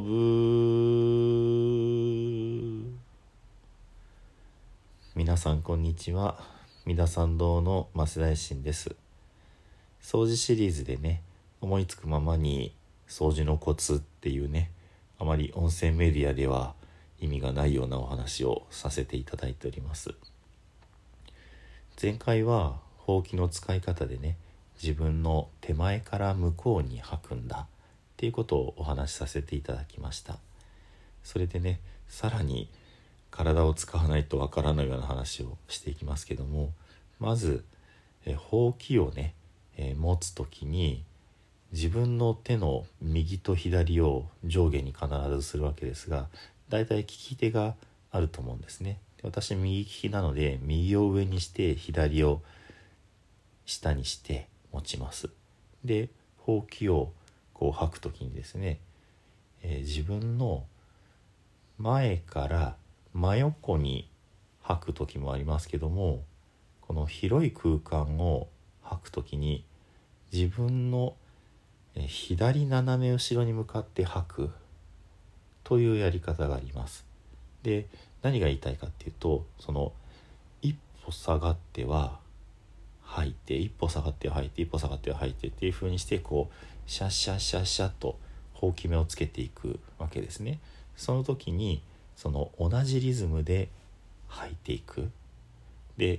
[0.00, 1.40] ぶ
[5.14, 6.38] 皆さんこんにちは。
[6.86, 8.96] 三田参道の増田信です。
[10.02, 11.22] 掃除シリーズでね
[11.60, 12.74] 思いつくままに
[13.06, 14.70] 掃除のコツっていうね
[15.18, 16.74] あまり音声メディアでは
[17.20, 20.14] 意味がないようなお話をさせていただいております。
[22.00, 24.38] 前回はほうきの使い方でね
[24.82, 27.66] 自分の手前から向こうに吐くんだ。
[28.20, 30.36] っていうことをお話しさせていただきました。
[31.24, 32.68] それでねさらに
[33.30, 36.70] 体を使わないとわからないような話をしていきますけども
[37.18, 37.64] まず
[38.26, 39.32] えほうきをね、
[39.78, 41.02] え持つ時に
[41.72, 46.26] 自分の手の右と左を上下に必ずするわけですが
[46.68, 47.74] だいたい利き手が
[48.12, 48.98] あると思うんですね。
[49.16, 52.42] で私右利きなので右を上にして左を
[53.64, 55.30] 下にして持ちます。
[55.82, 57.14] でほうきを
[57.60, 58.80] こう吐く時にですね、
[59.62, 60.64] えー自分の
[61.76, 62.76] 前から
[63.12, 64.08] 真横に
[64.62, 66.22] 吐く時もありますけども
[66.80, 68.48] この広い空間を
[68.82, 69.64] 吐く時に
[70.32, 71.14] 自分の
[71.94, 74.50] 左斜め後ろに向かって吐く
[75.62, 77.04] というやり方があります。
[77.62, 77.86] で
[78.22, 79.92] 何が言いたいかっていうとその
[80.62, 82.20] 一歩下がっては
[83.02, 88.18] 吐いて一歩下がっては吐いて一歩下がっては吐いてっていう風にしてこうシャッシャッシャッシャッと
[88.52, 90.58] ほうき目をつけていくわけですね。
[90.96, 91.82] その時に
[92.16, 93.68] その同じリズムで
[94.26, 95.08] 吐いていく。
[95.96, 96.18] で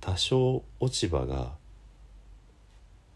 [0.00, 1.52] 多少落ち葉が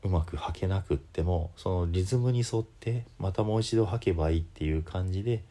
[0.05, 5.43] うまく吐けなくってもそのリズムに沿ってまたもう一度吐けばいいっていう感じで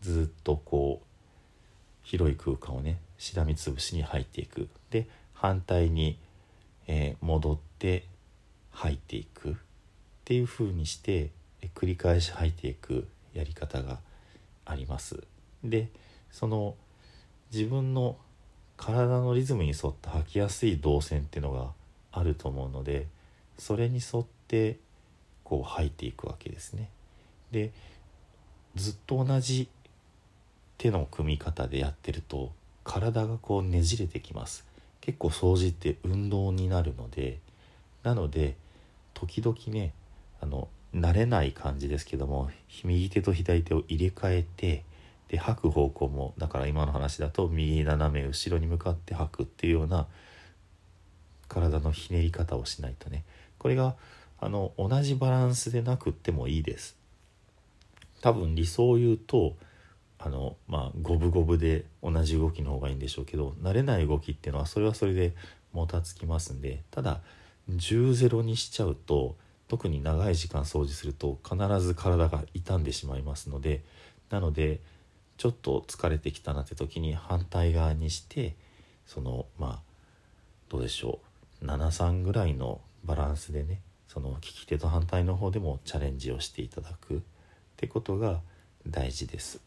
[0.00, 1.06] ずっとこう
[2.02, 6.18] 広い空間をねしらみつぶしに吐いていくで反対に、
[6.86, 8.06] えー戻って
[8.70, 9.58] 吐いていく
[10.24, 11.28] っていう風にして
[11.74, 13.98] 繰り返し吐いていくやり方が
[14.64, 15.22] あります。
[15.62, 15.88] で
[16.32, 16.74] その
[17.52, 18.16] 自分の
[18.78, 21.72] 体のリズムに沿った吐きやすい動線っていうのが
[22.10, 23.06] あると思うので
[23.58, 24.78] それに沿って
[25.44, 26.88] こう吐いていくわけですね。
[27.50, 27.72] で
[28.74, 29.68] ずっと同じ
[30.78, 32.50] 手の組み方でやってると
[32.82, 34.64] 体がこうねじれてきます
[35.02, 37.38] 結構掃除って運動になるので
[38.02, 38.56] なので
[39.12, 39.92] 時々ね
[40.44, 42.50] あの慣れない感じですけども
[42.84, 44.84] 右手と左手を入れ替えて
[45.28, 50.06] で吐く方向もだから今の話だと右斜め後ろに向かって吐くっていうような
[51.48, 53.24] 体のひねり方をしないとね。
[53.58, 53.94] これが
[54.38, 56.96] あの同じバランスでなくってもいいです。
[58.20, 59.56] 多分理想を言うと
[60.18, 65.34] あのまあ五分五分で同じ動きの方がいいんでしょうけど慣れない動きっていうのはそれはそれで
[65.72, 67.20] もたつきますんでただ
[67.70, 69.36] 10ゼロにしちゃうと
[69.68, 73.82] 特に長い時間掃除すると必ず体が傷んでしまいますので
[74.30, 74.80] なので
[75.36, 78.54] ちょっと疲れてきたなって時に反対側にして
[79.06, 79.80] そのまあ
[80.68, 81.20] どうでしょ
[81.62, 87.20] う73ぐらいのバランスでねその利き手と反対の方でもチャレンジをしていただくっ
[87.76, 88.40] てことが
[88.86, 89.60] 大事です。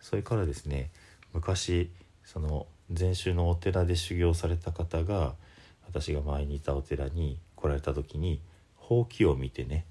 [0.00, 0.90] それからですね
[1.32, 1.90] 昔
[2.24, 5.34] その禅宗のお寺で修行された方が
[5.86, 8.40] 私が前にいたお寺に来られた時に
[8.86, 9.84] ほうきを見てね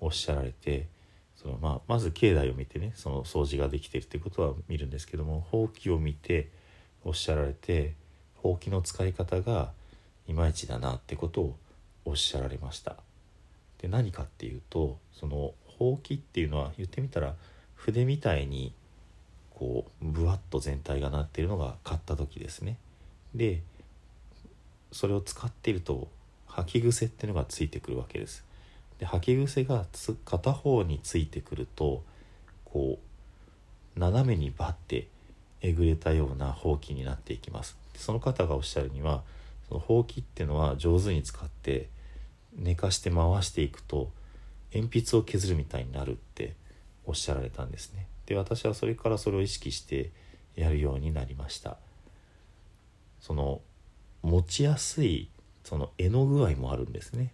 [0.00, 0.88] おっしゃられて
[1.36, 6.48] その、まあ、まず境内を見てねその掃除ができてるってことは見るんですけどもほうきを見て
[7.04, 7.94] おっしゃられて
[8.34, 9.70] ほうきの使い方が
[10.26, 11.56] いまいちだなってことを
[12.04, 12.96] おっしゃられました。
[13.78, 17.34] で何かっていうとそのほうきっていうのは言ってみたら
[17.74, 18.74] 筆みたいに
[19.50, 22.76] こうぶわっと全体がなってるのが買った時ですね
[23.34, 23.62] で
[24.92, 26.08] それを使っていると
[26.46, 28.44] 吐き癖っていうのがついてくるわけです
[29.00, 32.04] で吐き癖がつ片方についてくると
[32.66, 32.98] こ
[33.96, 35.08] う斜めにバッて
[35.62, 37.76] えぐれたようなほうきになっていきます。
[37.96, 39.22] その方がおっしゃるには
[39.68, 41.88] そのほうきってのは上手に使って
[42.54, 44.10] 寝かして回していくと
[44.74, 46.54] 鉛筆を削るみたいになるって
[47.06, 48.06] おっしゃられたんですね。
[48.26, 50.10] で私はそれからそれを意識して
[50.56, 51.78] やるようになりました。
[53.20, 53.62] その
[54.22, 55.30] 持ちやすい
[55.64, 57.32] その柄の具合もあるんですね。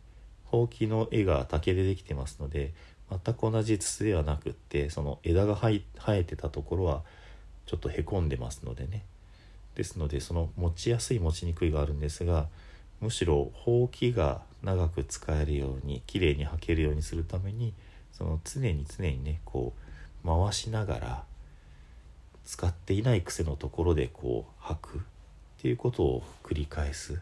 [0.51, 2.73] ほうきの絵が竹でできてますので
[3.11, 7.03] 全く同じ筒ではなくってその枝が生えてたところは
[7.67, 9.05] ちょっとへこんでますのでね。
[9.75, 12.49] ですのでその持ちやすい持ちにくいがあるんですが
[13.01, 17.75] むしろほうきが長く使えるようにきれいに履けるようにするために
[18.13, 19.75] その常に常にねこ
[20.25, 21.25] う回しながら
[22.47, 25.01] 使っていない癖のところでこう履くっ
[25.59, 27.21] ていうことを繰り返す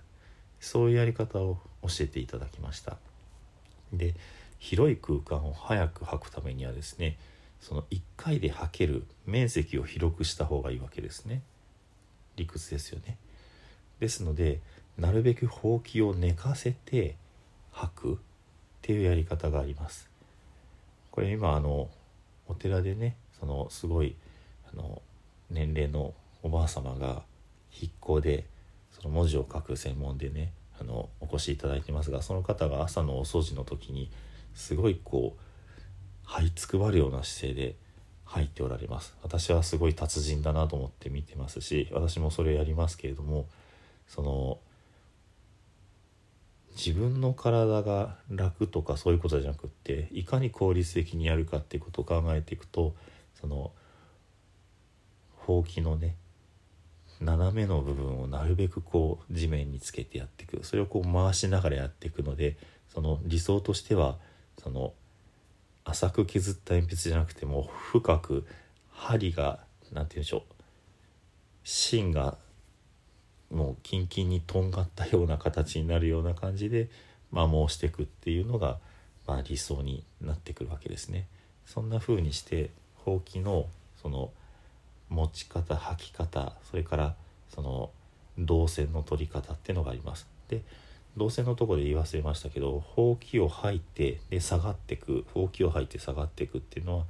[0.60, 2.96] そういうやり方を教えていただきました。
[3.98, 4.14] で
[4.58, 7.18] 広い空間を早く履くためにはですね
[7.60, 11.42] その1回で履ける面積を広くした方がいいわけですね。
[12.36, 13.16] 理屈ですよね。
[14.00, 14.60] ですので
[14.98, 17.16] なるべくほうきを寝かせて
[17.72, 18.16] 吐くっ
[18.82, 20.10] ていうやり方があります。
[21.10, 21.88] これ今あの
[22.48, 24.14] お寺でねそのすごい
[24.72, 25.00] あの
[25.50, 26.12] 年齢の
[26.42, 27.22] おばあ様が
[27.72, 28.44] 筆行で
[28.92, 34.10] その文字を書く専門でねあのお越しいただいてますがその方が朝のお掃除の時に
[34.54, 37.76] すごいこう這いつくばるような姿勢で
[38.24, 39.14] 入っておられます。
[39.22, 43.46] 私はすごい達人だなと思って見てますし私もそれやりますけれども
[44.08, 44.58] その
[46.76, 52.94] 自分の体が楽とかそういうことじゃなくっていかに効率的にやるかっていうことを考えていくと
[53.40, 53.70] その
[55.36, 56.16] ほうきのね
[57.20, 62.56] 斜めの部分をなるべくこう地面につけてやっていくそれをこう回しながらやっていくので
[62.92, 64.16] その理想としては
[64.62, 64.92] その
[65.84, 68.46] 浅く削った鉛筆じゃなくても深く
[68.90, 69.60] 針が
[69.92, 70.42] 何て言うんでしょう
[71.62, 72.36] 芯が
[73.50, 76.88] もうキンキンにとんがったような形になるような感じで
[77.30, 78.78] 摩耗していくっていうのが、
[79.26, 81.26] まあ、理想になってくるわけですね。
[81.66, 83.66] そんな風にしてほうきの
[84.00, 84.30] その
[85.08, 87.14] 持ち方履き方それから
[87.54, 87.90] その
[88.38, 90.26] 動線の取り方っていうのがあります。
[90.48, 90.62] で
[91.16, 97.04] 動線のとこで言い忘れましたけどほうきを吐いてで下がってくほうきを吐いて下がっていくっていうのは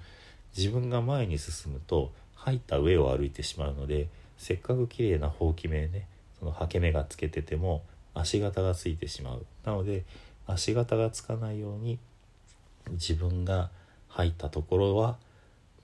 [0.57, 6.07] 自分が前に進むと吐いた上を歩いてしまうのでせっかく綺麗なほうき目ね
[6.39, 7.83] そのはけ目がつけてても
[8.13, 10.05] 足型がついてしまうなので
[10.47, 11.99] 足型がつかないように
[12.91, 13.71] 自分が
[14.09, 15.17] 入ったところは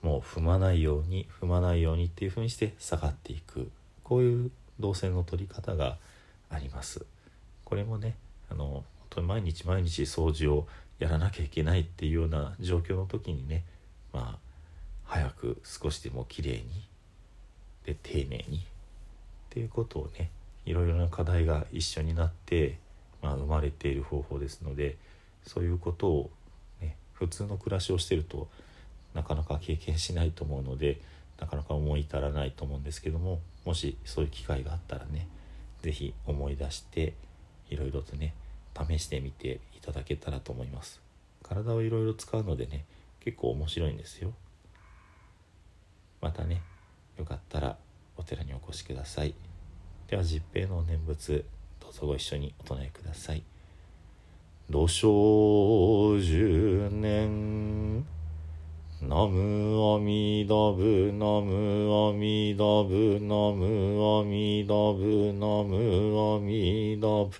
[0.01, 3.69] もう踏まないように踏まないようにっていう風にして下がっていく。
[4.03, 5.97] こういう動線の取り方が
[6.49, 7.05] あります。
[7.63, 8.15] これもね
[8.49, 10.67] あの本当に毎日毎日掃除を
[10.99, 13.63] やらなきゃいけないっていうような状況の時にね
[14.11, 14.51] まあ
[15.05, 16.87] 早く少しでも綺麗に
[17.85, 18.61] で丁寧にっ
[19.49, 20.29] ていうことをね
[20.65, 22.77] いろいろな課題が一緒になって、
[23.21, 24.97] まあ、生まれている方法ですので
[25.43, 26.29] そういうことを、
[26.81, 28.47] ね、普通の暮らしをしてると
[29.13, 30.99] なかなか経験しないと思うので
[31.39, 35.27] なかなか思い至らないと思うんですけどももしそういう機会があったらね
[35.81, 37.13] 是非思い出して
[37.69, 38.33] いろいろとね
[38.87, 41.01] 試してみていただけたらと思います。
[41.43, 42.85] 体をいろいろ使うのでね
[43.19, 44.33] 結構面白いんですよ。
[46.21, 46.61] またね
[47.17, 47.77] よかったら
[48.15, 49.33] お寺にお越しください。
[50.11, 51.45] では十平の念仏
[51.79, 53.43] どうぞご一緒にお唱えください
[54.69, 58.05] 土生十年
[59.01, 63.65] ナムアミダブナムアミダブナム
[64.19, 67.31] アミダブナムアミダブ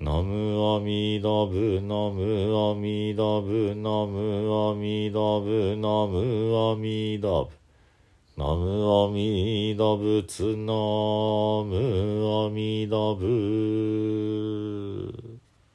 [0.00, 7.50] ナムアミダブナムアミダブナムアミダブナムアミダブ
[8.36, 11.70] ナムアミダブツナム
[12.46, 13.30] アミダブ